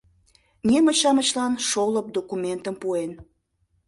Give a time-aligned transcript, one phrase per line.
[0.67, 3.11] Немыч-шамычлан шолып документым пуэн.